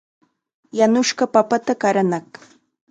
Yanushqa 0.77 1.23
papata 1.33 1.73
qaranaaq. 1.81 2.29